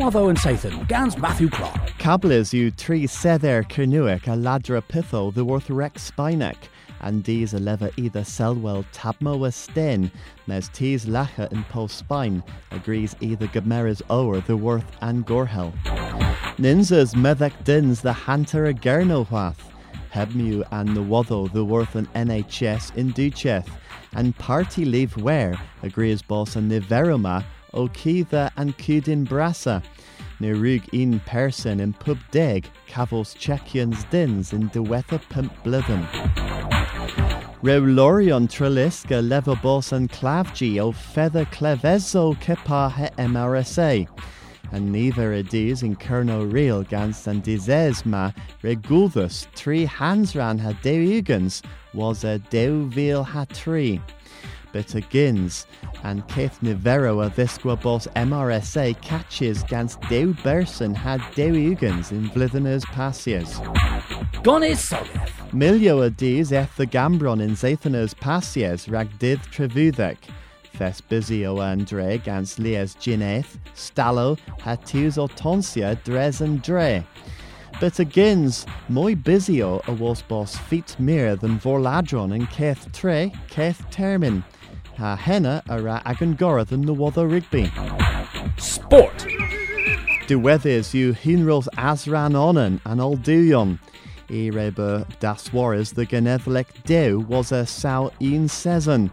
Waddo 0.00 0.28
and 0.28 0.38
Sathan, 0.38 0.88
Gans 0.88 1.18
Matthew 1.18 1.50
Clark. 1.50 1.90
Cablas 1.98 2.54
yw 2.54 2.74
tri 2.74 3.00
sedder 3.00 3.62
Cernuic 3.68 4.22
a 4.28 4.30
ladra 4.30 4.80
pitho 4.82 5.30
the 5.34 5.44
worth 5.44 5.68
rex 5.68 6.10
spinek, 6.10 6.56
and 7.02 7.22
these 7.24 7.52
a 7.52 7.58
lever 7.58 7.90
either 7.98 8.24
selwell 8.24 8.82
tabmo 8.94 9.38
was 9.38 9.54
sten, 9.54 10.10
mes 10.46 10.70
tees 10.70 11.04
lacha 11.04 11.52
in 11.52 11.62
post 11.64 11.98
spine, 11.98 12.42
agrees 12.70 13.14
either 13.20 13.46
gameras 13.48 14.00
ower 14.08 14.40
the 14.40 14.56
worth 14.56 14.90
and 15.02 15.26
gorhel. 15.26 15.70
Ninzas 16.56 17.14
medek 17.14 17.52
dins 17.64 18.00
the 18.00 18.14
hunter 18.14 18.64
a 18.68 18.72
gernowath, 18.72 19.60
hebmu 20.14 20.66
and 20.72 20.96
the 20.96 21.50
the 21.52 21.62
worth 21.62 21.94
an 21.94 22.06
NHS 22.14 22.96
in 22.96 23.12
Ducheth, 23.12 23.68
and 24.14 24.34
party 24.38 24.86
leave 24.86 25.14
where 25.18 25.60
agrees 25.82 26.22
boss 26.22 26.56
and 26.56 26.72
niveroma 26.72 27.44
o 27.72 27.84
and 27.84 28.76
Cudin 28.78 29.26
Brassa, 29.26 29.82
ne 30.40 30.52
rug 30.52 30.82
in 30.92 31.20
person 31.20 31.80
in 31.80 31.92
pub 31.92 32.18
deg, 32.30 32.68
cavos 32.88 33.36
Czechians 33.36 34.08
dins 34.10 34.52
in 34.52 34.68
dewetha 34.70 35.20
pimp 35.28 35.52
blithen. 35.64 36.06
Reulorion 37.62 38.48
Treliska 38.48 39.20
levabos 39.22 39.92
and 39.92 40.10
clavgi 40.10 40.78
o 40.78 40.92
feather 40.92 41.44
clevezo 41.44 42.34
kepa 42.40 42.90
he 42.90 43.06
MRSA. 43.22 44.08
And 44.72 44.90
neither 44.90 45.32
edis 45.32 45.82
in 45.82 45.96
Kerno 45.96 46.50
real 46.50 46.84
gans 46.84 47.26
and 47.26 47.44
dizesma 47.44 48.34
regulthus 48.62 49.46
three 49.54 49.84
hands 49.84 50.34
ran 50.34 50.58
ha 50.58 50.72
deugans 50.82 51.62
was 51.92 52.24
a 52.24 52.38
deuvil 52.38 53.24
ha 53.24 53.44
tree. 53.52 54.00
But 54.72 54.86
agins 54.86 55.66
and 56.04 56.26
Keith 56.28 56.58
Nivero 56.62 57.26
a 57.26 57.30
visqua 57.30 57.80
bos 57.80 58.06
MRSA 58.14 59.00
catches 59.00 59.62
gans 59.64 59.96
deu 60.08 60.34
berson 60.42 60.94
had 60.94 61.20
deugans 61.34 62.12
in 62.12 62.30
vlitheners 62.30 62.84
passiers. 62.84 63.58
Gonis 64.42 64.92
Sogeth. 64.92 65.30
Milio 65.52 66.06
a 66.06 66.10
dis 66.10 66.52
eth 66.52 66.76
the 66.76 66.86
gambron 66.86 67.42
in 67.42 67.50
Zathanas 67.50 68.14
passiers 68.14 68.90
rag 68.90 69.10
dith 69.18 69.44
trevudek. 69.48 70.16
Fes 70.72 71.00
bizio 71.00 71.60
andre 71.60 72.18
gans 72.18 72.58
lies 72.58 72.94
gineth, 72.94 73.58
stallo, 73.74 74.38
hatus 74.60 75.16
otonsia 75.16 76.02
dres 76.04 76.40
and 76.40 76.62
dre. 76.62 77.04
But 77.80 77.94
agins, 77.94 78.66
moi 78.90 79.14
bizio 79.14 79.80
a 79.88 79.92
was 79.92 80.20
bos 80.20 80.54
feet 80.54 80.96
mir 80.98 81.34
than 81.34 81.58
vorladron 81.58 82.34
and 82.34 82.46
keth 82.50 82.92
tre, 82.92 83.32
keth 83.48 83.82
termin. 83.90 84.44
Ha 84.98 85.16
henna 85.16 85.62
ara 85.66 86.02
agan 86.04 86.34
gora 86.34 86.66
than 86.66 86.82
the 86.82 86.92
wother 86.92 87.26
rigby. 87.26 87.72
Sport. 88.58 89.24
Diweddys 90.28 90.92
yw 90.92 91.14
hinrils 91.14 91.68
asran 91.78 92.34
onan 92.34 92.82
an 92.84 93.00
ol 93.00 93.16
duyon. 93.16 93.78
E 94.28 94.50
reba 94.50 95.06
das 95.18 95.50
warres 95.50 95.94
the 95.94 96.04
genedlec 96.04 96.66
dew 96.84 97.24
was 97.28 97.50
a 97.50 97.64
saw 97.64 98.10
een 98.20 98.46
season. 98.46 99.10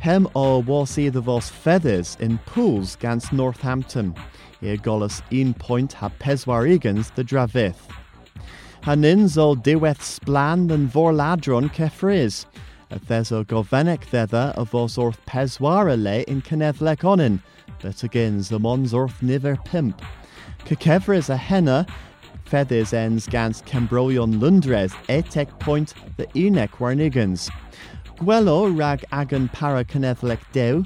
Hem 0.00 0.28
o 0.34 0.58
was 0.58 0.98
either 0.98 1.22
vos 1.22 1.48
feathers 1.48 2.18
in 2.20 2.36
pools 2.44 2.94
gans 2.94 3.32
Northampton. 3.32 4.14
E 4.60 4.76
golus 4.76 5.22
een 5.30 5.54
point 5.54 5.94
ha 5.94 6.10
peswarigans 6.20 7.10
the 7.14 7.24
dravith. 7.24 7.80
Hanins 8.82 9.38
o 9.38 9.54
diweth 9.54 10.00
splan 10.00 10.66
than 10.66 10.88
vorladron 10.88 11.72
kefriz. 11.72 12.46
A 12.90 12.98
theso 12.98 13.44
govenek 13.44 14.02
thether 14.02 14.52
of 14.56 14.70
vos 14.70 14.98
orth 14.98 15.24
peswara 15.24 15.96
le 15.96 16.24
onin, 16.24 17.40
but 17.80 18.02
again 18.02 18.40
the 18.40 18.58
mons 18.58 18.92
niver 19.22 19.56
pimp. 19.64 20.02
Kekevriz 20.64 21.30
a 21.30 21.36
henna, 21.36 21.86
feathers 22.44 22.92
ends 22.92 23.28
gans 23.28 23.62
Cambroion 23.62 24.40
Lundres 24.40 24.92
etek 25.08 25.60
point 25.60 25.94
the 26.16 26.26
enek 26.34 26.70
warnigans. 26.80 27.52
Gwelo 28.16 28.76
rag 28.76 29.04
agan 29.12 29.48
para 29.50 29.84
kenethlek 29.84 30.40
dew, 30.50 30.84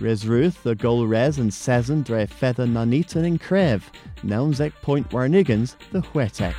Res 0.00 0.26
Ruth 0.26 0.62
the 0.62 0.74
gol 0.74 1.06
res 1.06 1.38
and 1.38 1.50
sezen 1.50 2.04
dre 2.04 2.26
feather 2.26 2.66
nanitan 2.66 3.24
in 3.24 3.38
crev, 3.38 3.84
nounsek 4.22 4.74
point 4.82 5.08
warnigans 5.08 5.76
the 5.92 6.02
whetek. 6.12 6.54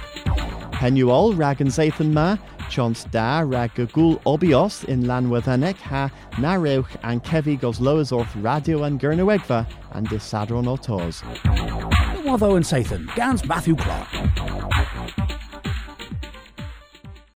Henuol 0.80 1.38
rag 1.38 1.60
and 1.60 1.70
zathan 1.70 2.14
ma, 2.14 2.38
chance 2.70 3.04
da 3.04 3.42
rag 3.42 3.76
gagul 3.76 4.18
obios 4.24 4.86
in 4.86 5.04
lanwathanek 5.04 5.76
ha 5.76 6.10
nareuch 6.36 6.96
and 7.04 7.22
kevi 7.22 7.60
gos 7.60 7.80
loas 7.80 8.14
orth 8.14 8.34
radio 8.42 8.84
and 8.84 8.98
gurnawegva 8.98 9.68
and 9.92 10.08
disadron 10.08 10.68
otos. 10.74 11.22
Waddo 12.24 12.56
and 12.56 12.64
Sathan, 12.64 13.14
Gans 13.14 13.46
Matthew 13.46 13.76
Clark. 13.76 14.69